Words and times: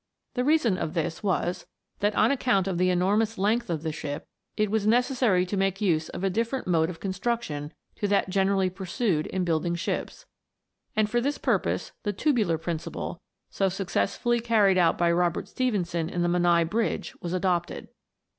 The 0.33 0.43
reason 0.43 0.79
of 0.79 0.95
this 0.95 1.21
was, 1.21 1.67
that 1.99 2.15
on 2.15 2.31
account 2.31 2.67
of 2.67 2.79
the 2.79 2.89
enormous 2.89 3.37
length 3.37 3.69
of 3.69 3.83
the 3.83 3.91
ship, 3.91 4.25
it 4.57 4.71
was 4.71 4.87
necessary 4.87 5.45
to 5.45 5.55
make 5.55 5.79
use 5.79 6.09
of 6.09 6.23
a 6.23 6.29
different 6.31 6.65
mode 6.65 6.89
of 6.89 6.99
construction 6.99 7.71
to 7.97 8.07
that 8.07 8.27
generally 8.31 8.71
pursued 8.71 9.27
in 9.27 9.43
building 9.45 9.75
ships, 9.75 10.25
and 10.95 11.07
for 11.07 11.21
this 11.21 11.37
purpose 11.37 11.91
the 12.01 12.13
tubular 12.13 12.57
principle, 12.57 13.21
so 13.51 13.69
successfully 13.69 14.39
carried 14.39 14.79
out 14.79 14.97
by 14.97 15.11
Robert 15.11 15.47
Stephen 15.47 15.85
son 15.85 16.09
in 16.09 16.23
the 16.23 16.27
Menai 16.27 16.63
Bridge, 16.67 17.13
was 17.21 17.33
adopted. 17.33 17.87